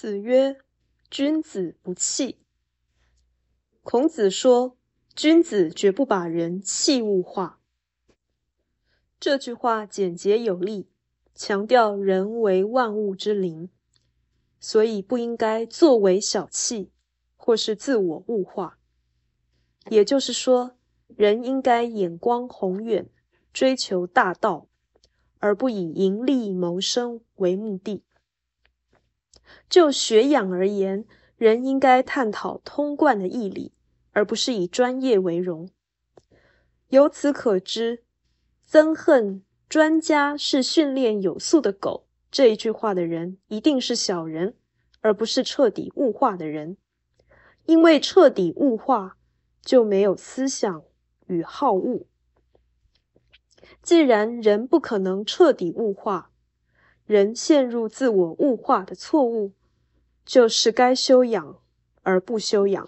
[0.00, 0.56] 子曰
[1.10, 2.38] ：“君子不器。”
[3.82, 4.76] 孔子说
[5.12, 7.58] ：“君子绝不把人器物化。”
[9.18, 10.88] 这句话简洁有力，
[11.34, 13.70] 强调人为万物之灵，
[14.60, 16.92] 所以不应该作为小器，
[17.36, 18.78] 或是自我物化。
[19.90, 20.76] 也就是说，
[21.08, 23.10] 人应该眼光宏远，
[23.52, 24.68] 追求大道，
[25.40, 28.04] 而不以盈利谋生为目的。
[29.68, 31.04] 就学养而言，
[31.36, 33.72] 人应该探讨通贯的义理，
[34.12, 35.70] 而不是以专业为荣。
[36.88, 38.02] 由此可知，
[38.68, 44.54] 憎恨专家是训练有素的狗这一句话的人，一定是小人，
[45.00, 46.76] 而不是彻底物化的人。
[47.66, 49.18] 因为彻底物化，
[49.62, 50.82] 就没有思想
[51.26, 52.06] 与好恶。
[53.82, 56.30] 既然人不可能彻底物化，
[57.08, 59.52] 人陷入自我物化的错误，
[60.26, 61.58] 就是该修养
[62.02, 62.86] 而不修养。